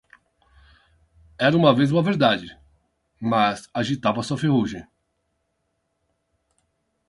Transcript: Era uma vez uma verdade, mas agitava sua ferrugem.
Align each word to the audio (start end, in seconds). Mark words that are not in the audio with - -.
Era 1.37 1.55
uma 1.55 1.75
vez 1.75 1.91
uma 1.91 2.01
verdade, 2.01 2.57
mas 3.21 3.69
agitava 3.71 4.23
sua 4.23 4.35
ferrugem. 4.35 4.83